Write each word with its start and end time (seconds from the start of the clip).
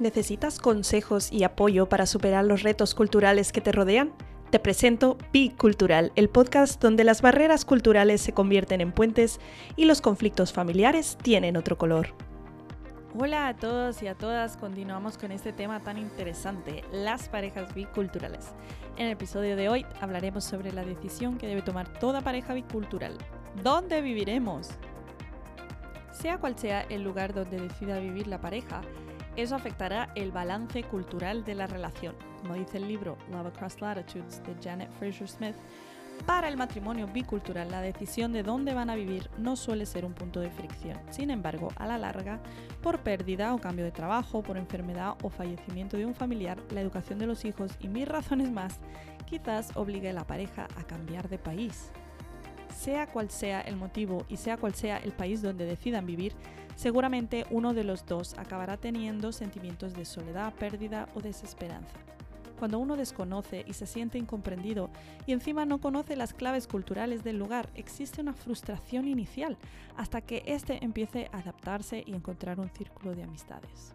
¿Necesitas 0.00 0.58
consejos 0.58 1.30
y 1.30 1.44
apoyo 1.44 1.88
para 1.88 2.06
superar 2.06 2.44
los 2.44 2.64
retos 2.64 2.96
culturales 2.96 3.52
que 3.52 3.60
te 3.60 3.70
rodean? 3.70 4.12
Te 4.50 4.58
presento 4.58 5.16
Bicultural, 5.32 6.10
el 6.16 6.28
podcast 6.28 6.82
donde 6.82 7.04
las 7.04 7.22
barreras 7.22 7.64
culturales 7.64 8.20
se 8.20 8.32
convierten 8.32 8.80
en 8.80 8.90
puentes 8.90 9.38
y 9.76 9.84
los 9.84 10.00
conflictos 10.00 10.52
familiares 10.52 11.16
tienen 11.22 11.56
otro 11.56 11.78
color. 11.78 12.08
Hola 13.16 13.46
a 13.46 13.54
todos 13.54 14.02
y 14.02 14.08
a 14.08 14.16
todas, 14.16 14.56
continuamos 14.56 15.16
con 15.16 15.30
este 15.30 15.52
tema 15.52 15.78
tan 15.78 15.96
interesante, 15.96 16.82
las 16.90 17.28
parejas 17.28 17.72
biculturales. 17.72 18.46
En 18.96 19.06
el 19.06 19.12
episodio 19.12 19.54
de 19.54 19.68
hoy 19.68 19.86
hablaremos 20.00 20.42
sobre 20.42 20.72
la 20.72 20.84
decisión 20.84 21.38
que 21.38 21.46
debe 21.46 21.62
tomar 21.62 21.86
toda 22.00 22.20
pareja 22.20 22.52
bicultural. 22.52 23.16
¿Dónde 23.62 24.00
viviremos? 24.00 24.70
Sea 26.10 26.38
cual 26.38 26.58
sea 26.58 26.80
el 26.82 27.02
lugar 27.02 27.32
donde 27.32 27.60
decida 27.60 28.00
vivir 28.00 28.26
la 28.26 28.40
pareja, 28.40 28.82
eso 29.36 29.54
afectará 29.54 30.10
el 30.14 30.30
balance 30.32 30.82
cultural 30.84 31.44
de 31.44 31.54
la 31.54 31.66
relación. 31.66 32.14
Como 32.40 32.54
dice 32.54 32.78
el 32.78 32.88
libro 32.88 33.16
Love 33.30 33.48
Across 33.48 33.80
Latitudes 33.80 34.42
de 34.44 34.54
Janet 34.62 34.90
Fraser 34.98 35.28
Smith, 35.28 35.56
para 36.26 36.48
el 36.48 36.56
matrimonio 36.56 37.06
bicultural 37.06 37.70
la 37.70 37.82
decisión 37.82 38.32
de 38.32 38.42
dónde 38.42 38.72
van 38.72 38.88
a 38.88 38.94
vivir 38.94 39.28
no 39.36 39.56
suele 39.56 39.84
ser 39.84 40.06
un 40.06 40.14
punto 40.14 40.40
de 40.40 40.50
fricción. 40.50 40.98
Sin 41.10 41.30
embargo, 41.30 41.68
a 41.76 41.86
la 41.86 41.98
larga, 41.98 42.40
por 42.82 43.00
pérdida 43.00 43.52
o 43.54 43.58
cambio 43.58 43.84
de 43.84 43.90
trabajo, 43.90 44.42
por 44.42 44.56
enfermedad 44.56 45.16
o 45.22 45.28
fallecimiento 45.28 45.96
de 45.96 46.06
un 46.06 46.14
familiar, 46.14 46.58
la 46.70 46.80
educación 46.80 47.18
de 47.18 47.26
los 47.26 47.44
hijos 47.44 47.72
y 47.80 47.88
mil 47.88 48.06
razones 48.06 48.50
más, 48.50 48.80
quizás 49.26 49.76
obligue 49.76 50.10
a 50.10 50.14
la 50.14 50.26
pareja 50.26 50.66
a 50.78 50.84
cambiar 50.84 51.28
de 51.28 51.38
país. 51.38 51.90
Sea 52.74 53.06
cual 53.06 53.30
sea 53.30 53.60
el 53.60 53.76
motivo 53.76 54.26
y 54.28 54.36
sea 54.36 54.56
cual 54.56 54.74
sea 54.74 54.98
el 54.98 55.12
país 55.12 55.40
donde 55.40 55.64
decidan 55.64 56.06
vivir, 56.06 56.34
seguramente 56.76 57.46
uno 57.50 57.72
de 57.72 57.84
los 57.84 58.04
dos 58.04 58.34
acabará 58.36 58.76
teniendo 58.76 59.32
sentimientos 59.32 59.94
de 59.94 60.04
soledad, 60.04 60.52
pérdida 60.54 61.08
o 61.14 61.20
desesperanza. 61.20 61.96
Cuando 62.58 62.78
uno 62.78 62.96
desconoce 62.96 63.64
y 63.66 63.72
se 63.72 63.86
siente 63.86 64.18
incomprendido 64.18 64.90
y 65.26 65.32
encima 65.32 65.64
no 65.64 65.80
conoce 65.80 66.16
las 66.16 66.34
claves 66.34 66.66
culturales 66.66 67.24
del 67.24 67.38
lugar, 67.38 67.68
existe 67.74 68.20
una 68.20 68.32
frustración 68.32 69.08
inicial 69.08 69.56
hasta 69.96 70.20
que 70.20 70.42
éste 70.46 70.84
empiece 70.84 71.28
a 71.32 71.38
adaptarse 71.38 72.02
y 72.06 72.12
encontrar 72.12 72.60
un 72.60 72.70
círculo 72.70 73.14
de 73.14 73.24
amistades. 73.24 73.94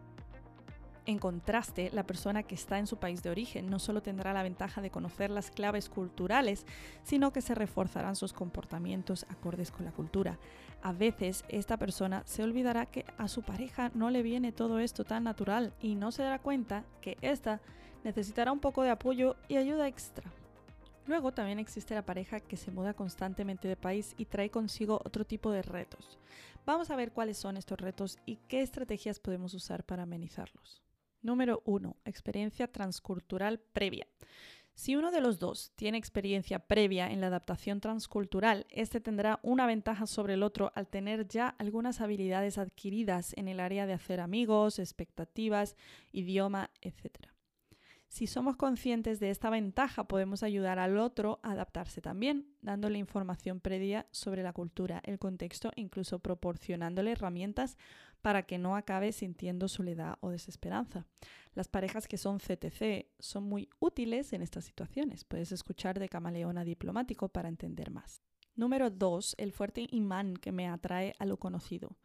En 1.09 1.17
contraste, 1.17 1.89
la 1.91 2.05
persona 2.05 2.43
que 2.43 2.53
está 2.53 2.77
en 2.77 2.85
su 2.85 2.97
país 2.97 3.23
de 3.23 3.31
origen 3.31 3.67
no 3.67 3.79
solo 3.79 4.03
tendrá 4.03 4.31
la 4.31 4.43
ventaja 4.43 4.79
de 4.79 4.91
conocer 4.91 5.31
las 5.31 5.49
claves 5.49 5.89
culturales, 5.89 6.67
sino 7.01 7.33
que 7.33 7.41
se 7.41 7.55
reforzarán 7.55 8.15
sus 8.15 8.31
comportamientos 8.31 9.25
acordes 9.27 9.71
con 9.71 9.85
la 9.85 9.91
cultura. 9.91 10.37
A 10.83 10.93
veces 10.93 11.45
esta 11.49 11.77
persona 11.77 12.21
se 12.27 12.43
olvidará 12.43 12.85
que 12.85 13.05
a 13.17 13.27
su 13.27 13.41
pareja 13.41 13.89
no 13.95 14.11
le 14.11 14.21
viene 14.21 14.51
todo 14.51 14.77
esto 14.77 15.03
tan 15.03 15.23
natural 15.23 15.73
y 15.81 15.95
no 15.95 16.11
se 16.11 16.21
dará 16.21 16.37
cuenta 16.37 16.85
que 17.01 17.17
ésta 17.23 17.59
necesitará 18.03 18.51
un 18.51 18.59
poco 18.59 18.83
de 18.83 18.91
apoyo 18.91 19.35
y 19.47 19.57
ayuda 19.57 19.87
extra. 19.87 20.31
Luego 21.07 21.31
también 21.31 21.57
existe 21.57 21.95
la 21.95 22.05
pareja 22.05 22.39
que 22.39 22.55
se 22.55 22.69
muda 22.69 22.93
constantemente 22.93 23.67
de 23.67 23.75
país 23.75 24.13
y 24.15 24.25
trae 24.25 24.51
consigo 24.51 25.01
otro 25.03 25.25
tipo 25.25 25.49
de 25.49 25.63
retos. 25.63 26.19
Vamos 26.67 26.91
a 26.91 26.95
ver 26.95 27.13
cuáles 27.13 27.39
son 27.39 27.57
estos 27.57 27.79
retos 27.79 28.19
y 28.27 28.35
qué 28.47 28.61
estrategias 28.61 29.19
podemos 29.19 29.55
usar 29.55 29.83
para 29.83 30.03
amenizarlos. 30.03 30.83
Número 31.21 31.61
1. 31.65 31.97
Experiencia 32.05 32.67
transcultural 32.67 33.59
previa. 33.59 34.07
Si 34.73 34.95
uno 34.95 35.11
de 35.11 35.19
los 35.19 35.39
dos 35.39 35.73
tiene 35.75 35.97
experiencia 35.97 36.59
previa 36.59 37.11
en 37.11 37.19
la 37.19 37.27
adaptación 37.27 37.81
transcultural, 37.81 38.65
este 38.69 39.01
tendrá 39.01 39.41
una 39.43 39.65
ventaja 39.65 40.07
sobre 40.07 40.35
el 40.35 40.43
otro 40.43 40.71
al 40.73 40.87
tener 40.87 41.27
ya 41.27 41.49
algunas 41.49 41.99
habilidades 41.99 42.57
adquiridas 42.57 43.33
en 43.35 43.49
el 43.49 43.59
área 43.59 43.85
de 43.85 43.91
hacer 43.91 44.21
amigos, 44.21 44.79
expectativas, 44.79 45.75
idioma, 46.13 46.69
etc. 46.79 47.27
Si 48.07 48.25
somos 48.25 48.55
conscientes 48.55 49.19
de 49.19 49.29
esta 49.29 49.51
ventaja, 49.51 50.05
podemos 50.05 50.41
ayudar 50.41 50.79
al 50.79 50.97
otro 50.97 51.39
a 51.43 51.51
adaptarse 51.51 52.01
también, 52.01 52.47
dándole 52.61 52.97
información 52.97 53.59
previa 53.59 54.07
sobre 54.11 54.41
la 54.43 54.51
cultura, 54.51 54.99
el 55.03 55.19
contexto, 55.19 55.71
incluso 55.75 56.17
proporcionándole 56.17 57.11
herramientas 57.11 57.77
para 58.21 58.43
que 58.43 58.57
no 58.57 58.75
acabe 58.75 59.11
sintiendo 59.11 59.67
soledad 59.67 60.17
o 60.21 60.29
desesperanza. 60.29 61.05
Las 61.53 61.67
parejas 61.67 62.07
que 62.07 62.17
son 62.17 62.39
CTC 62.39 63.07
son 63.19 63.43
muy 63.43 63.69
útiles 63.79 64.33
en 64.33 64.41
estas 64.41 64.65
situaciones. 64.65 65.23
Puedes 65.23 65.51
escuchar 65.51 65.99
de 65.99 66.09
Camaleona 66.09 66.63
Diplomático 66.63 67.29
para 67.29 67.49
entender 67.49 67.91
más. 67.91 68.21
Número 68.55 68.89
2. 68.89 69.35
El 69.37 69.53
fuerte 69.53 69.87
imán 69.89 70.35
que 70.35 70.51
me 70.51 70.67
atrae 70.67 71.15
a 71.17 71.25
lo 71.25 71.37
conocido. 71.37 71.97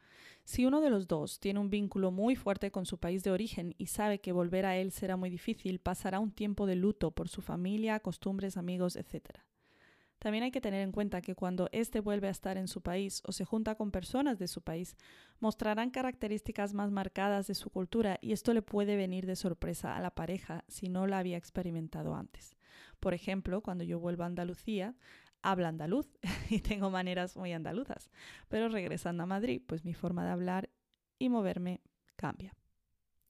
Si 0.44 0.66
uno 0.66 0.80
de 0.80 0.90
los 0.90 1.08
dos 1.08 1.40
tiene 1.40 1.58
un 1.58 1.70
vínculo 1.70 2.10
muy 2.10 2.36
fuerte 2.36 2.70
con 2.70 2.86
su 2.86 2.98
país 2.98 3.24
de 3.24 3.30
origen 3.30 3.74
y 3.78 3.86
sabe 3.86 4.20
que 4.20 4.30
volver 4.30 4.66
a 4.66 4.76
él 4.76 4.92
será 4.92 5.16
muy 5.16 5.30
difícil, 5.30 5.80
pasará 5.80 6.20
un 6.20 6.30
tiempo 6.30 6.66
de 6.66 6.76
luto 6.76 7.10
por 7.10 7.28
su 7.28 7.40
familia, 7.40 7.98
costumbres, 8.00 8.56
amigos, 8.56 8.94
etc. 8.96 9.40
También 10.24 10.44
hay 10.44 10.50
que 10.50 10.62
tener 10.62 10.80
en 10.80 10.90
cuenta 10.90 11.20
que 11.20 11.34
cuando 11.34 11.68
éste 11.70 12.00
vuelve 12.00 12.28
a 12.28 12.30
estar 12.30 12.56
en 12.56 12.66
su 12.66 12.80
país 12.80 13.20
o 13.26 13.32
se 13.32 13.44
junta 13.44 13.74
con 13.74 13.90
personas 13.90 14.38
de 14.38 14.48
su 14.48 14.62
país, 14.62 14.96
mostrarán 15.38 15.90
características 15.90 16.72
más 16.72 16.90
marcadas 16.90 17.46
de 17.46 17.54
su 17.54 17.68
cultura 17.68 18.18
y 18.22 18.32
esto 18.32 18.54
le 18.54 18.62
puede 18.62 18.96
venir 18.96 19.26
de 19.26 19.36
sorpresa 19.36 19.94
a 19.94 20.00
la 20.00 20.14
pareja 20.14 20.64
si 20.66 20.88
no 20.88 21.06
la 21.06 21.18
había 21.18 21.36
experimentado 21.36 22.14
antes. 22.14 22.56
Por 23.00 23.12
ejemplo, 23.12 23.60
cuando 23.60 23.84
yo 23.84 24.00
vuelvo 24.00 24.22
a 24.22 24.26
Andalucía, 24.28 24.94
habla 25.42 25.68
andaluz 25.68 26.08
y 26.48 26.60
tengo 26.60 26.88
maneras 26.88 27.36
muy 27.36 27.52
andaluzas, 27.52 28.10
pero 28.48 28.70
regresando 28.70 29.24
a 29.24 29.26
Madrid, 29.26 29.60
pues 29.66 29.84
mi 29.84 29.92
forma 29.92 30.24
de 30.24 30.30
hablar 30.30 30.70
y 31.18 31.28
moverme 31.28 31.82
cambia. 32.16 32.56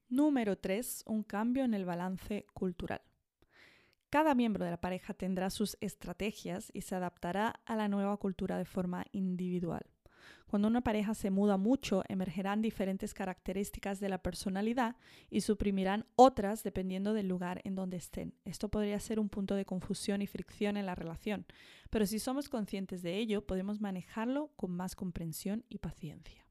Número 0.09 0.57
3. 0.57 1.03
Un 1.09 1.25
cambio 1.25 1.65
en 1.65 1.75
el 1.75 1.87
balance 1.87 2.47
cultural. 2.55 3.03
Cada 4.15 4.37
miembro 4.37 4.65
de 4.65 4.71
la 4.71 4.81
pareja 4.81 5.13
tendrá 5.13 5.51
sus 5.51 5.77
estrategias 5.81 6.71
y 6.73 6.83
se 6.83 6.95
adaptará 6.95 7.59
a 7.67 7.75
la 7.75 7.89
nueva 7.89 8.17
cultura 8.17 8.57
de 8.57 8.65
forma 8.65 9.05
individual. 9.11 9.91
Cuando 10.47 10.69
una 10.69 10.83
pareja 10.83 11.15
se 11.15 11.33
muda 11.33 11.57
mucho, 11.57 12.05
emergerán 12.07 12.63
diferentes 12.63 13.13
características 13.13 13.99
de 13.99 14.09
la 14.09 14.23
personalidad 14.23 14.95
y 15.31 15.41
suprimirán 15.41 16.07
otras 16.15 16.63
dependiendo 16.63 17.13
del 17.13 17.27
lugar 17.27 17.61
en 17.65 17.75
donde 17.75 17.97
estén. 17.97 18.35
Esto 18.45 18.69
podría 18.69 19.01
ser 19.01 19.19
un 19.19 19.29
punto 19.29 19.57
de 19.57 19.65
confusión 19.65 20.23
y 20.23 20.29
fricción 20.29 20.77
en 20.77 20.87
la 20.87 20.95
relación, 20.95 21.45
pero 21.91 22.07
si 22.07 22.21
somos 22.21 22.49
conscientes 22.49 23.03
de 23.03 23.19
ello, 23.19 23.45
podemos 23.45 23.81
manejarlo 23.81 24.53
con 24.55 24.71
más 24.71 24.95
comprensión 24.95 25.65
y 25.69 25.79
paciencia. 25.79 26.44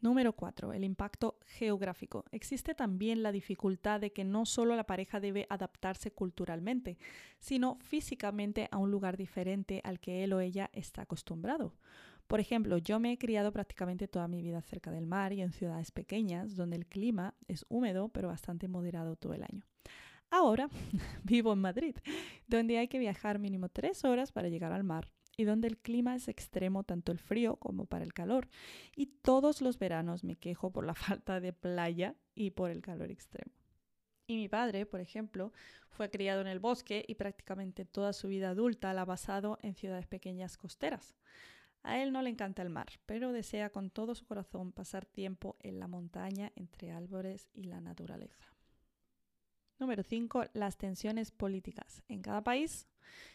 Número 0.00 0.32
4. 0.32 0.72
El 0.72 0.84
impacto 0.84 1.38
geográfico. 1.44 2.24
Existe 2.32 2.74
también 2.74 3.22
la 3.22 3.32
dificultad 3.32 4.00
de 4.00 4.12
que 4.12 4.24
no 4.24 4.46
solo 4.46 4.74
la 4.74 4.86
pareja 4.86 5.20
debe 5.20 5.46
adaptarse 5.50 6.10
culturalmente, 6.10 6.96
sino 7.38 7.78
físicamente 7.82 8.68
a 8.70 8.78
un 8.78 8.90
lugar 8.90 9.18
diferente 9.18 9.82
al 9.84 10.00
que 10.00 10.24
él 10.24 10.32
o 10.32 10.40
ella 10.40 10.70
está 10.72 11.02
acostumbrado. 11.02 11.74
Por 12.26 12.40
ejemplo, 12.40 12.78
yo 12.78 12.98
me 12.98 13.12
he 13.12 13.18
criado 13.18 13.52
prácticamente 13.52 14.08
toda 14.08 14.26
mi 14.26 14.40
vida 14.40 14.62
cerca 14.62 14.90
del 14.90 15.06
mar 15.06 15.34
y 15.34 15.42
en 15.42 15.52
ciudades 15.52 15.90
pequeñas, 15.90 16.56
donde 16.56 16.76
el 16.76 16.86
clima 16.86 17.34
es 17.46 17.66
húmedo 17.68 18.08
pero 18.08 18.28
bastante 18.28 18.68
moderado 18.68 19.16
todo 19.16 19.34
el 19.34 19.42
año. 19.42 19.66
Ahora 20.30 20.70
vivo 21.24 21.52
en 21.52 21.58
Madrid, 21.58 21.96
donde 22.46 22.78
hay 22.78 22.88
que 22.88 22.98
viajar 22.98 23.38
mínimo 23.38 23.68
tres 23.68 24.04
horas 24.04 24.32
para 24.32 24.48
llegar 24.48 24.72
al 24.72 24.84
mar 24.84 25.10
y 25.40 25.44
donde 25.44 25.68
el 25.68 25.78
clima 25.78 26.14
es 26.14 26.28
extremo 26.28 26.84
tanto 26.84 27.12
el 27.12 27.18
frío 27.18 27.56
como 27.56 27.86
para 27.86 28.04
el 28.04 28.12
calor. 28.12 28.50
Y 28.94 29.06
todos 29.06 29.62
los 29.62 29.78
veranos 29.78 30.22
me 30.22 30.36
quejo 30.36 30.70
por 30.70 30.84
la 30.84 30.94
falta 30.94 31.40
de 31.40 31.54
playa 31.54 32.14
y 32.34 32.50
por 32.50 32.70
el 32.70 32.82
calor 32.82 33.10
extremo. 33.10 33.54
Y 34.26 34.36
mi 34.36 34.50
padre, 34.50 34.84
por 34.84 35.00
ejemplo, 35.00 35.54
fue 35.88 36.10
criado 36.10 36.42
en 36.42 36.46
el 36.46 36.58
bosque 36.58 37.06
y 37.08 37.14
prácticamente 37.14 37.86
toda 37.86 38.12
su 38.12 38.28
vida 38.28 38.50
adulta 38.50 38.92
la 38.92 39.02
ha 39.02 39.06
basado 39.06 39.58
en 39.62 39.74
ciudades 39.74 40.06
pequeñas 40.06 40.58
costeras. 40.58 41.16
A 41.82 42.02
él 42.02 42.12
no 42.12 42.20
le 42.20 42.28
encanta 42.28 42.60
el 42.60 42.68
mar, 42.68 42.88
pero 43.06 43.32
desea 43.32 43.70
con 43.70 43.88
todo 43.88 44.14
su 44.14 44.26
corazón 44.26 44.72
pasar 44.72 45.06
tiempo 45.06 45.56
en 45.60 45.78
la 45.78 45.88
montaña 45.88 46.52
entre 46.54 46.92
árboles 46.92 47.48
y 47.54 47.64
la 47.64 47.80
naturaleza. 47.80 48.59
Número 49.80 50.02
5. 50.02 50.44
Las 50.52 50.76
tensiones 50.76 51.30
políticas. 51.30 52.02
En 52.06 52.20
cada 52.20 52.44
país 52.44 52.86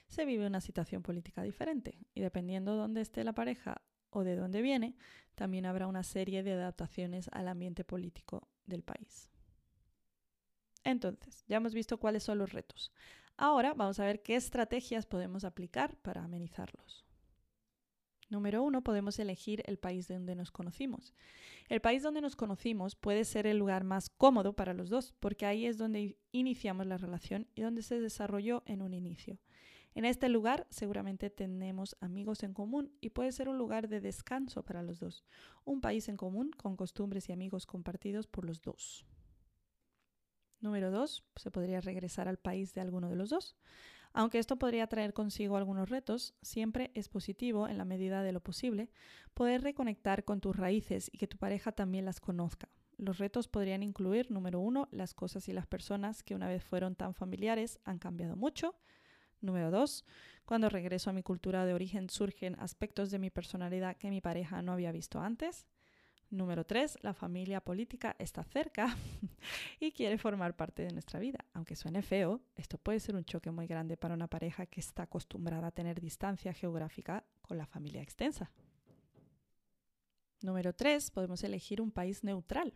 se 0.07 0.25
vive 0.25 0.45
una 0.45 0.62
situación 0.62 1.01
política 1.01 1.42
diferente 1.42 1.97
y 2.13 2.21
dependiendo 2.21 2.74
de 2.74 2.77
dónde 2.77 3.01
esté 3.01 3.24
la 3.24 3.33
pareja 3.33 3.81
o 4.12 4.24
de 4.24 4.36
dónde 4.36 4.62
viene, 4.62 4.95
también 5.33 5.65
habrá 5.65 5.88
una 5.88 6.03
serie 6.03 6.44
de 6.44 6.53
adaptaciones 6.53 7.30
al 7.33 7.47
ambiente 7.47 7.83
político 7.83 8.47
del 8.68 8.83
país. 8.83 9.31
Entonces, 10.83 11.44
ya 11.47 11.57
hemos 11.57 11.74
visto 11.74 11.97
cuáles 11.97 12.24
son 12.24 12.38
los 12.38 12.53
retos. 12.53 12.91
Ahora 13.38 13.74
vamos 13.74 14.00
a 14.00 14.06
ver 14.06 14.21
qué 14.21 14.36
estrategias 14.36 15.07
podemos 15.07 15.44
aplicar 15.45 15.98
para 15.98 16.24
amenizarlos. 16.24 17.06
Número 18.30 18.63
uno, 18.63 18.81
podemos 18.81 19.19
elegir 19.19 19.62
el 19.66 19.77
país 19.77 20.07
donde 20.07 20.36
nos 20.36 20.51
conocimos. 20.51 21.13
El 21.69 21.80
país 21.80 22.01
donde 22.01 22.22
nos 22.22 22.36
conocimos 22.36 22.95
puede 22.95 23.24
ser 23.24 23.45
el 23.45 23.57
lugar 23.57 23.83
más 23.83 24.10
cómodo 24.10 24.54
para 24.54 24.74
los 24.74 24.89
dos, 24.89 25.13
porque 25.19 25.45
ahí 25.45 25.66
es 25.68 25.77
donde 25.77 26.18
iniciamos 26.31 26.88
la 26.88 26.98
relación 26.98 27.48
y 27.54 27.62
donde 27.62 27.83
se 27.83 28.00
desarrolló 28.00 28.63
en 28.66 28.81
un 28.81 28.94
inicio. 28.94 29.39
En 29.94 30.04
este 30.04 30.27
lugar 30.27 30.68
seguramente 30.69 31.30
tenemos 31.30 31.95
amigos 32.01 32.44
en 32.44 32.54
común 32.54 32.92
y 33.00 33.12
puede 33.12 33.31
ser 33.31 33.48
un 33.48 33.57
lugar 33.57 33.88
de 33.88 34.01
descanso 34.01 34.63
para 34.63 34.83
los 34.83 35.00
dos, 35.00 35.24
un 35.63 35.80
país 35.80 36.10
en 36.10 36.18
común 36.18 36.51
con 36.51 36.75
costumbres 36.75 37.30
y 37.30 37.31
amigos 37.31 37.66
compartidos 37.66 38.27
por 38.27 38.44
los 38.44 38.62
dos. 38.62 39.06
Número 40.60 40.92
dos, 40.92 41.24
se 41.36 41.51
podría 41.51 41.80
regresar 41.80 42.27
al 42.27 42.38
país 42.38 42.74
de 42.74 42.81
alguno 42.81 43.07
de 43.07 43.16
los 43.16 43.30
dos. 43.30 43.56
Aunque 44.17 44.39
esto 44.39 44.56
podría 44.56 44.88
traer 44.88 45.12
consigo 45.12 45.57
algunos 45.57 45.89
retos, 45.89 46.35
siempre 46.41 46.89
es 46.94 47.09
positivo, 47.09 47.67
en 47.67 47.77
la 47.77 47.83
medida 47.83 48.23
de 48.23 48.31
lo 48.31 48.39
posible, 48.39 48.89
poder 49.33 49.62
reconectar 49.62 50.23
con 50.23 50.39
tus 50.39 50.56
raíces 50.56 51.09
y 51.12 51.17
que 51.17 51.27
tu 51.27 51.38
pareja 51.38 51.73
también 51.73 52.06
las 52.06 52.21
conozca. 52.21 52.69
Los 52.95 53.17
retos 53.17 53.50
podrían 53.50 53.83
incluir, 53.83 54.31
número 54.31 54.62
uno, 54.62 54.88
las 54.91 55.13
cosas 55.13 55.50
y 55.50 55.51
las 55.51 55.67
personas 55.67 56.23
que 56.23 56.33
una 56.33 56.47
vez 56.47 56.63
fueron 56.63 56.95
tan 56.95 57.13
familiares 57.13 57.77
han 57.83 58.00
cambiado 58.00 58.38
mucho. 58.38 58.75
Número 59.41 59.69
dos, 59.69 60.06
cuando 60.45 60.69
regreso 60.69 61.09
a 61.09 61.13
mi 61.13 61.21
cultura 61.21 61.65
de 61.65 61.73
origen 61.73 62.09
surgen 62.09 62.57
aspectos 62.57 63.12
de 63.12 63.19
mi 63.19 63.31
personalidad 63.31 63.97
que 63.97 64.09
mi 64.09 64.21
pareja 64.21 64.62
no 64.62 64.71
había 64.71 64.94
visto 64.94 65.19
antes. 65.19 65.67
Número 66.35 66.65
tres, 66.65 66.97
la 67.01 67.13
familia 67.13 67.61
política 67.61 68.13
está 68.19 68.43
cerca 68.43 68.93
y 69.79 69.93
quiere 69.93 70.17
formar 70.17 70.53
parte 70.53 70.81
de 70.81 70.91
nuestra 70.91 71.17
vida. 71.17 71.45
Aunque 71.53 71.77
suene 71.77 72.01
feo, 72.01 72.41
esto 72.57 72.77
puede 72.77 72.99
ser 72.99 73.15
un 73.15 73.23
choque 73.23 73.51
muy 73.51 73.67
grande 73.67 73.95
para 73.95 74.15
una 74.15 74.27
pareja 74.27 74.65
que 74.65 74.81
está 74.81 75.03
acostumbrada 75.03 75.67
a 75.67 75.71
tener 75.71 76.01
distancia 76.01 76.51
geográfica 76.51 77.23
con 77.41 77.57
la 77.57 77.65
familia 77.65 78.01
extensa. 78.01 78.51
Número 80.41 80.73
tres, 80.73 81.09
podemos 81.09 81.41
elegir 81.41 81.79
un 81.79 81.91
país 81.91 82.21
neutral. 82.21 82.73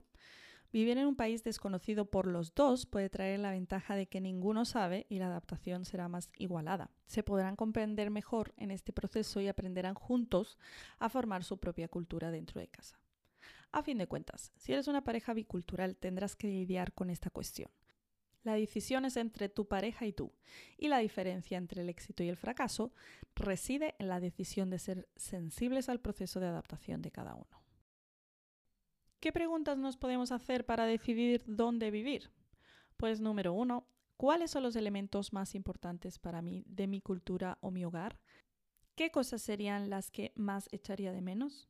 Vivir 0.72 0.98
en 0.98 1.08
un 1.08 1.18
país 1.18 1.44
desconocido 1.44 2.06
por 2.06 2.28
los 2.28 2.56
dos 2.56 2.86
puede 2.86 3.10
traer 3.10 3.42
la 3.42 3.52
ventaja 3.52 3.98
de 3.98 4.08
que 4.08 4.22
ninguno 4.22 4.64
sabe 4.64 5.06
y 5.10 5.20
la 5.20 5.26
adaptación 5.26 5.84
será 5.84 6.08
más 6.08 6.30
igualada. 6.38 6.92
Se 7.08 7.24
podrán 7.24 7.58
comprender 7.58 8.10
mejor 8.10 8.54
en 8.56 8.72
este 8.72 8.94
proceso 8.94 9.42
y 9.42 9.50
aprenderán 9.50 9.96
juntos 9.96 10.58
a 10.98 11.10
formar 11.10 11.44
su 11.44 11.58
propia 11.58 11.90
cultura 11.90 12.32
dentro 12.32 12.62
de 12.62 12.70
casa. 12.70 12.98
A 13.72 13.84
fin 13.84 13.98
de 13.98 14.08
cuentas, 14.08 14.52
si 14.58 14.74
eres 14.74 14.88
una 14.88 15.04
pareja 15.04 15.34
bicultural 15.34 15.96
tendrás 15.96 16.36
que 16.36 16.48
lidiar 16.48 16.94
con 16.94 17.10
esta 17.10 17.30
cuestión. 17.30 17.70
La 18.44 18.54
decisión 18.54 19.06
es 19.06 19.18
entre 19.18 19.50
tu 19.50 19.68
pareja 19.68 20.06
y 20.06 20.14
tú, 20.14 20.32
y 20.78 20.88
la 20.88 21.00
diferencia 21.00 21.58
entre 21.58 21.82
el 21.82 21.90
éxito 21.90 22.24
y 22.24 22.30
el 22.30 22.38
fracaso 22.38 22.94
reside 23.36 23.96
en 24.00 24.08
la 24.08 24.20
decisión 24.20 24.70
de 24.70 24.80
ser 24.80 25.10
sensibles 25.16 25.90
al 25.90 26.00
proceso 26.00 26.40
de 26.40 26.48
adaptación 26.48 27.02
de 27.02 27.12
cada 27.12 27.36
uno. 27.36 27.64
¿Qué 29.20 29.34
preguntas 29.34 29.78
nos 29.78 29.98
podemos 29.98 30.32
hacer 30.32 30.66
para 30.66 30.86
decidir 30.86 31.44
dónde 31.46 31.92
vivir? 31.92 32.32
Pues 32.96 33.20
número 33.20 33.54
uno, 33.54 33.86
¿cuáles 34.16 34.52
son 34.52 34.64
los 34.64 34.78
elementos 34.78 35.34
más 35.34 35.54
importantes 35.56 36.18
para 36.18 36.42
mí 36.42 36.64
de 36.68 36.88
mi 36.88 37.02
cultura 37.02 37.58
o 37.60 37.70
mi 37.70 37.84
hogar? 37.84 38.18
¿Qué 38.96 39.12
cosas 39.12 39.42
serían 39.42 39.90
las 39.90 40.10
que 40.10 40.32
más 40.36 40.70
echaría 40.72 41.12
de 41.12 41.22
menos? 41.22 41.70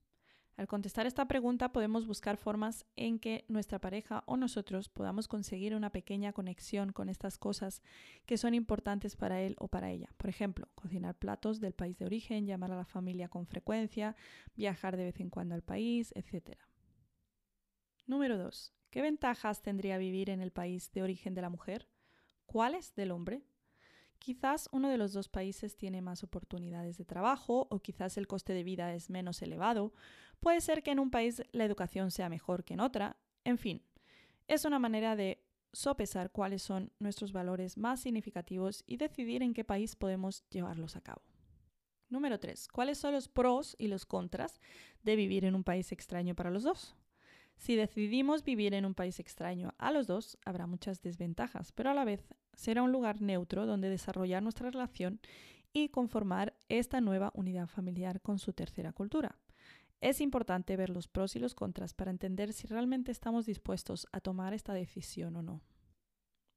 Al 0.59 0.67
contestar 0.67 1.07
esta 1.07 1.25
pregunta 1.25 1.71
podemos 1.71 2.05
buscar 2.05 2.35
formas 2.35 2.85
en 2.97 3.17
que 3.17 3.45
nuestra 3.47 3.79
pareja 3.79 4.23
o 4.25 4.35
nosotros 4.35 4.89
podamos 4.89 5.29
conseguir 5.29 5.73
una 5.73 5.89
pequeña 5.89 6.33
conexión 6.33 6.91
con 6.91 7.07
estas 7.07 7.37
cosas 7.37 7.81
que 8.25 8.37
son 8.37 8.53
importantes 8.53 9.15
para 9.15 9.39
él 9.39 9.55
o 9.59 9.69
para 9.69 9.89
ella. 9.89 10.09
Por 10.17 10.29
ejemplo, 10.29 10.67
cocinar 10.75 11.17
platos 11.17 11.61
del 11.61 11.71
país 11.71 11.97
de 11.97 12.03
origen, 12.03 12.45
llamar 12.45 12.73
a 12.73 12.75
la 12.75 12.83
familia 12.83 13.29
con 13.29 13.47
frecuencia, 13.47 14.17
viajar 14.53 14.97
de 14.97 15.05
vez 15.05 15.21
en 15.21 15.29
cuando 15.29 15.55
al 15.55 15.61
país, 15.61 16.11
etc. 16.13 16.57
Número 18.05 18.37
2. 18.37 18.73
¿Qué 18.89 19.01
ventajas 19.01 19.61
tendría 19.61 19.97
vivir 19.97 20.29
en 20.29 20.41
el 20.41 20.51
país 20.51 20.91
de 20.91 21.03
origen 21.03 21.35
de 21.35 21.41
la 21.41 21.49
mujer? 21.49 21.87
¿Cuáles 22.45 22.93
del 22.95 23.11
hombre? 23.11 23.45
Quizás 24.19 24.67
uno 24.73 24.89
de 24.89 24.97
los 24.97 25.13
dos 25.13 25.29
países 25.29 25.77
tiene 25.77 26.01
más 26.01 26.23
oportunidades 26.23 26.97
de 26.97 27.05
trabajo 27.05 27.67
o 27.71 27.79
quizás 27.79 28.17
el 28.17 28.27
coste 28.27 28.53
de 28.53 28.65
vida 28.65 28.93
es 28.93 29.09
menos 29.09 29.41
elevado. 29.41 29.93
Puede 30.39 30.61
ser 30.61 30.83
que 30.83 30.91
en 30.91 30.99
un 30.99 31.11
país 31.11 31.41
la 31.51 31.65
educación 31.65 32.11
sea 32.11 32.29
mejor 32.29 32.63
que 32.63 32.73
en 32.73 32.79
otra. 32.79 33.17
En 33.43 33.57
fin, 33.57 33.83
es 34.47 34.65
una 34.65 34.79
manera 34.79 35.15
de 35.15 35.43
sopesar 35.73 36.31
cuáles 36.31 36.61
son 36.61 36.91
nuestros 36.99 37.31
valores 37.31 37.77
más 37.77 37.99
significativos 37.99 38.83
y 38.87 38.97
decidir 38.97 39.43
en 39.43 39.53
qué 39.53 39.63
país 39.63 39.95
podemos 39.95 40.43
llevarlos 40.49 40.95
a 40.95 41.01
cabo. 41.01 41.21
Número 42.09 42.39
3. 42.39 42.67
¿Cuáles 42.69 42.97
son 42.97 43.13
los 43.13 43.27
pros 43.27 43.75
y 43.77 43.87
los 43.87 44.05
contras 44.05 44.59
de 45.03 45.15
vivir 45.15 45.45
en 45.45 45.53
un 45.53 45.63
país 45.63 45.91
extraño 45.91 46.35
para 46.35 46.49
los 46.49 46.63
dos? 46.63 46.95
Si 47.57 47.75
decidimos 47.75 48.43
vivir 48.43 48.73
en 48.73 48.85
un 48.85 48.95
país 48.95 49.19
extraño 49.19 49.73
a 49.77 49.91
los 49.91 50.07
dos, 50.07 50.37
habrá 50.45 50.65
muchas 50.65 51.01
desventajas, 51.01 51.71
pero 51.73 51.91
a 51.91 51.93
la 51.93 52.05
vez 52.05 52.25
será 52.55 52.81
un 52.81 52.91
lugar 52.91 53.21
neutro 53.21 53.65
donde 53.65 53.89
desarrollar 53.89 54.41
nuestra 54.41 54.71
relación 54.71 55.19
y 55.71 55.89
conformar 55.89 56.57
esta 56.69 57.01
nueva 57.01 57.31
unidad 57.35 57.67
familiar 57.67 58.21
con 58.21 58.39
su 58.39 58.53
tercera 58.53 58.93
cultura. 58.93 59.37
Es 60.01 60.21
importante 60.21 60.77
ver 60.77 60.89
los 60.89 61.07
pros 61.07 61.35
y 61.35 61.39
los 61.39 61.55
contras 61.55 61.93
para 61.93 62.11
entender 62.11 62.53
si 62.53 62.67
realmente 62.67 63.11
estamos 63.11 63.45
dispuestos 63.45 64.07
a 64.11 64.21
tomar 64.21 64.53
esta 64.53 64.73
decisión 64.73 65.35
o 65.35 65.41
no. 65.41 65.61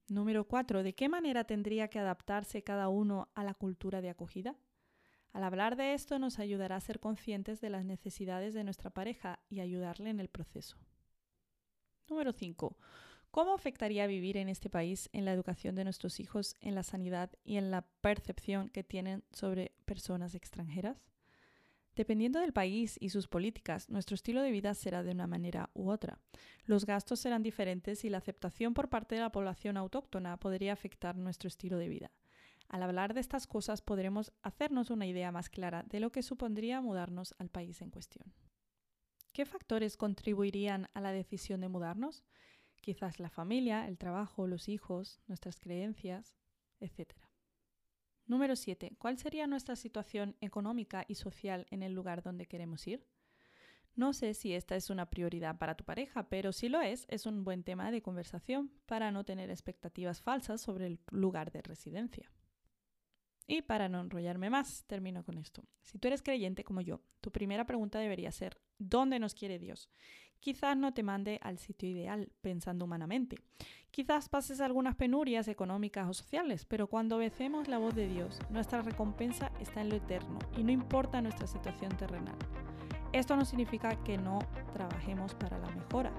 Número 0.08 0.46
4. 0.46 0.82
¿De 0.82 0.94
qué 0.94 1.08
manera 1.08 1.44
tendría 1.44 1.88
que 1.88 1.98
adaptarse 1.98 2.62
cada 2.62 2.88
uno 2.88 3.30
a 3.34 3.42
la 3.42 3.54
cultura 3.54 4.00
de 4.00 4.10
acogida? 4.10 4.56
Al 5.32 5.44
hablar 5.44 5.76
de 5.76 5.94
esto 5.94 6.18
nos 6.18 6.38
ayudará 6.38 6.76
a 6.76 6.80
ser 6.80 7.00
conscientes 7.00 7.60
de 7.60 7.70
las 7.70 7.84
necesidades 7.84 8.54
de 8.54 8.64
nuestra 8.64 8.90
pareja 8.90 9.40
y 9.48 9.60
ayudarle 9.60 10.10
en 10.10 10.20
el 10.20 10.28
proceso. 10.28 10.76
Número 12.08 12.32
5. 12.32 12.76
¿Cómo 13.30 13.54
afectaría 13.54 14.06
vivir 14.06 14.36
en 14.36 14.50
este 14.50 14.68
país 14.68 15.08
en 15.12 15.24
la 15.24 15.32
educación 15.32 15.74
de 15.74 15.84
nuestros 15.84 16.20
hijos, 16.20 16.54
en 16.60 16.74
la 16.74 16.82
sanidad 16.82 17.30
y 17.44 17.56
en 17.56 17.70
la 17.70 17.82
percepción 18.02 18.68
que 18.68 18.84
tienen 18.84 19.24
sobre 19.32 19.72
personas 19.86 20.34
extranjeras? 20.34 21.11
Dependiendo 21.94 22.40
del 22.40 22.54
país 22.54 22.96
y 23.00 23.10
sus 23.10 23.28
políticas, 23.28 23.90
nuestro 23.90 24.14
estilo 24.14 24.40
de 24.40 24.50
vida 24.50 24.72
será 24.72 25.02
de 25.02 25.10
una 25.10 25.26
manera 25.26 25.70
u 25.74 25.90
otra. 25.90 26.18
Los 26.64 26.86
gastos 26.86 27.20
serán 27.20 27.42
diferentes 27.42 28.04
y 28.04 28.08
la 28.10 28.18
aceptación 28.18 28.72
por 28.72 28.88
parte 28.88 29.14
de 29.14 29.20
la 29.20 29.32
población 29.32 29.76
autóctona 29.76 30.38
podría 30.38 30.72
afectar 30.72 31.16
nuestro 31.16 31.48
estilo 31.48 31.76
de 31.76 31.88
vida. 31.88 32.10
Al 32.68 32.82
hablar 32.82 33.12
de 33.12 33.20
estas 33.20 33.46
cosas 33.46 33.82
podremos 33.82 34.32
hacernos 34.42 34.88
una 34.88 35.06
idea 35.06 35.30
más 35.30 35.50
clara 35.50 35.82
de 35.82 36.00
lo 36.00 36.10
que 36.10 36.22
supondría 36.22 36.80
mudarnos 36.80 37.34
al 37.38 37.50
país 37.50 37.82
en 37.82 37.90
cuestión. 37.90 38.32
¿Qué 39.34 39.44
factores 39.44 39.98
contribuirían 39.98 40.88
a 40.94 41.02
la 41.02 41.12
decisión 41.12 41.60
de 41.60 41.68
mudarnos? 41.68 42.24
Quizás 42.80 43.20
la 43.20 43.28
familia, 43.28 43.86
el 43.86 43.98
trabajo, 43.98 44.46
los 44.46 44.68
hijos, 44.70 45.20
nuestras 45.26 45.60
creencias, 45.60 46.36
etc. 46.80 47.12
Número 48.32 48.56
7. 48.56 48.94
¿Cuál 48.96 49.18
sería 49.18 49.46
nuestra 49.46 49.76
situación 49.76 50.36
económica 50.40 51.04
y 51.06 51.16
social 51.16 51.66
en 51.68 51.82
el 51.82 51.92
lugar 51.92 52.22
donde 52.22 52.46
queremos 52.46 52.86
ir? 52.86 53.06
No 53.94 54.14
sé 54.14 54.32
si 54.32 54.54
esta 54.54 54.74
es 54.74 54.88
una 54.88 55.10
prioridad 55.10 55.58
para 55.58 55.74
tu 55.74 55.84
pareja, 55.84 56.30
pero 56.30 56.50
si 56.52 56.70
lo 56.70 56.80
es, 56.80 57.04
es 57.10 57.26
un 57.26 57.44
buen 57.44 57.62
tema 57.62 57.90
de 57.90 58.00
conversación 58.00 58.72
para 58.86 59.10
no 59.10 59.24
tener 59.24 59.50
expectativas 59.50 60.22
falsas 60.22 60.62
sobre 60.62 60.86
el 60.86 60.98
lugar 61.10 61.52
de 61.52 61.60
residencia. 61.60 62.32
Y 63.46 63.60
para 63.60 63.90
no 63.90 64.00
enrollarme 64.00 64.48
más, 64.48 64.86
termino 64.86 65.22
con 65.24 65.36
esto. 65.36 65.66
Si 65.82 65.98
tú 65.98 66.08
eres 66.08 66.22
creyente 66.22 66.64
como 66.64 66.80
yo, 66.80 67.02
tu 67.20 67.30
primera 67.32 67.66
pregunta 67.66 67.98
debería 67.98 68.32
ser, 68.32 68.58
¿dónde 68.78 69.18
nos 69.18 69.34
quiere 69.34 69.58
Dios? 69.58 69.90
Quizás 70.42 70.76
no 70.76 70.92
te 70.92 71.04
mande 71.04 71.38
al 71.40 71.58
sitio 71.58 71.88
ideal, 71.88 72.28
pensando 72.40 72.84
humanamente. 72.84 73.38
Quizás 73.92 74.28
pases 74.28 74.60
algunas 74.60 74.96
penurias 74.96 75.46
económicas 75.46 76.08
o 76.08 76.12
sociales, 76.12 76.64
pero 76.64 76.88
cuando 76.88 77.14
obedecemos 77.14 77.68
la 77.68 77.78
voz 77.78 77.94
de 77.94 78.08
Dios, 78.08 78.40
nuestra 78.50 78.82
recompensa 78.82 79.52
está 79.60 79.82
en 79.82 79.90
lo 79.90 79.94
eterno 79.94 80.40
y 80.56 80.64
no 80.64 80.72
importa 80.72 81.22
nuestra 81.22 81.46
situación 81.46 81.96
terrenal. 81.96 82.34
Esto 83.12 83.36
no 83.36 83.44
significa 83.44 83.94
que 84.02 84.18
no 84.18 84.40
trabajemos 84.72 85.32
para 85.36 85.58
la 85.58 85.70
mejora 85.70 86.10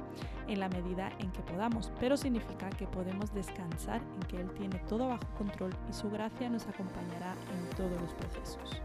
en 0.48 0.62
la 0.62 0.70
medida 0.70 1.12
en 1.20 1.30
que 1.34 1.42
podamos, 1.42 1.92
pero 2.00 2.16
significa 2.16 2.70
que 2.70 2.88
podemos 2.88 3.34
descansar 3.34 4.02
en 4.16 4.22
que 4.30 4.40
Él 4.40 4.50
tiene 4.54 4.80
todo 4.88 5.10
bajo 5.10 5.28
control 5.38 5.76
y 5.90 5.94
su 5.94 6.10
gracia 6.10 6.50
nos 6.50 6.66
acompañará 6.66 7.36
en 7.52 7.76
todos 7.76 8.00
los 8.00 8.14
procesos. 8.14 8.82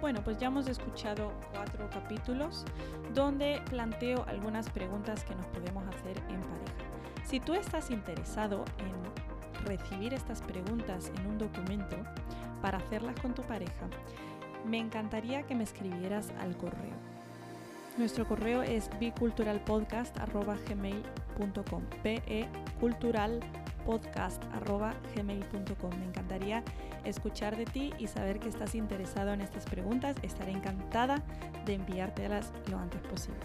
Bueno, 0.00 0.22
pues 0.22 0.38
ya 0.38 0.46
hemos 0.46 0.68
escuchado 0.68 1.32
cuatro 1.52 1.90
capítulos 1.90 2.64
donde 3.14 3.60
planteo 3.68 4.24
algunas 4.28 4.70
preguntas 4.70 5.24
que 5.24 5.34
nos 5.34 5.46
podemos 5.46 5.84
hacer 5.88 6.16
en 6.28 6.40
pareja. 6.40 7.24
Si 7.24 7.40
tú 7.40 7.54
estás 7.54 7.90
interesado 7.90 8.64
en 8.78 9.66
recibir 9.66 10.14
estas 10.14 10.40
preguntas 10.42 11.10
en 11.16 11.26
un 11.26 11.38
documento 11.38 11.96
para 12.62 12.78
hacerlas 12.78 13.18
con 13.20 13.34
tu 13.34 13.42
pareja, 13.42 13.88
me 14.64 14.78
encantaría 14.78 15.42
que 15.42 15.54
me 15.54 15.64
escribieras 15.64 16.32
al 16.40 16.56
correo 16.56 16.96
nuestro 17.98 18.26
correo 18.28 18.62
es 18.62 18.88
biculturalpodcast.gmail.com 19.00 21.82
gmail.com 25.14 25.98
Me 25.98 26.06
encantaría 26.06 26.62
escuchar 27.04 27.56
de 27.56 27.64
ti 27.64 27.92
y 27.98 28.06
saber 28.06 28.38
que 28.38 28.48
estás 28.48 28.74
interesado 28.74 29.32
en 29.32 29.40
estas 29.40 29.64
preguntas. 29.64 30.16
Estaré 30.22 30.52
encantada 30.52 31.22
de 31.64 31.74
enviártelas 31.74 32.52
lo 32.70 32.78
antes 32.78 33.00
posible. 33.02 33.40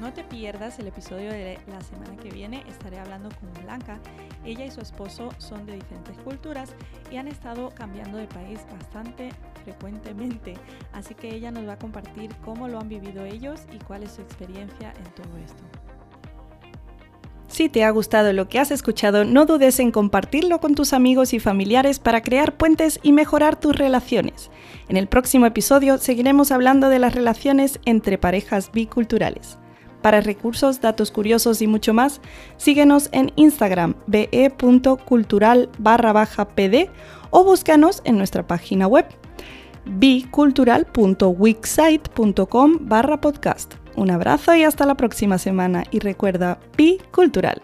No 0.00 0.12
te 0.12 0.24
pierdas 0.24 0.78
el 0.78 0.86
episodio 0.86 1.30
de 1.30 1.58
la 1.68 1.80
semana 1.82 2.16
que 2.16 2.30
viene. 2.30 2.64
Estaré 2.66 2.98
hablando 2.98 3.28
con 3.38 3.52
Blanca. 3.62 3.98
Ella 4.44 4.64
y 4.64 4.70
su 4.70 4.80
esposo 4.80 5.30
son 5.38 5.66
de 5.66 5.74
diferentes 5.74 6.16
culturas 6.18 6.74
y 7.10 7.16
han 7.16 7.28
estado 7.28 7.70
cambiando 7.70 8.16
de 8.16 8.26
país 8.26 8.60
bastante 8.72 9.30
frecuentemente, 9.62 10.54
así 10.92 11.14
que 11.14 11.32
ella 11.32 11.50
nos 11.50 11.68
va 11.68 11.74
a 11.74 11.78
compartir 11.78 12.34
cómo 12.44 12.68
lo 12.68 12.80
han 12.80 12.88
vivido 12.88 13.24
ellos 13.24 13.62
y 13.70 13.78
cuál 13.78 14.02
es 14.02 14.12
su 14.12 14.22
experiencia 14.22 14.92
en 14.96 15.14
todo 15.14 15.36
esto. 15.38 15.91
Si 17.52 17.68
te 17.68 17.84
ha 17.84 17.90
gustado 17.90 18.32
lo 18.32 18.48
que 18.48 18.58
has 18.58 18.70
escuchado, 18.70 19.26
no 19.26 19.44
dudes 19.44 19.78
en 19.78 19.90
compartirlo 19.90 20.58
con 20.58 20.74
tus 20.74 20.94
amigos 20.94 21.34
y 21.34 21.38
familiares 21.38 21.98
para 21.98 22.22
crear 22.22 22.56
puentes 22.56 22.98
y 23.02 23.12
mejorar 23.12 23.60
tus 23.60 23.76
relaciones. 23.76 24.50
En 24.88 24.96
el 24.96 25.06
próximo 25.06 25.44
episodio 25.44 25.98
seguiremos 25.98 26.50
hablando 26.50 26.88
de 26.88 26.98
las 26.98 27.14
relaciones 27.14 27.78
entre 27.84 28.16
parejas 28.16 28.72
biculturales. 28.72 29.58
Para 30.00 30.22
recursos, 30.22 30.80
datos 30.80 31.10
curiosos 31.10 31.60
y 31.60 31.66
mucho 31.66 31.92
más, 31.92 32.22
síguenos 32.56 33.10
en 33.12 33.32
Instagram 33.36 33.96
be.cultural 34.06 35.68
barra 35.78 36.26
pd 36.54 36.88
o 37.28 37.44
búscanos 37.44 38.00
en 38.06 38.16
nuestra 38.16 38.46
página 38.46 38.86
web 38.86 39.04
bicultural.wixsite.com 39.84 42.78
barra 42.80 43.20
podcast. 43.20 43.81
Un 43.96 44.10
abrazo 44.10 44.54
y 44.54 44.64
hasta 44.64 44.86
la 44.86 44.96
próxima 44.96 45.38
semana 45.38 45.84
y 45.90 45.98
recuerda, 45.98 46.58
Bi 46.76 46.98
Cultural. 47.10 47.62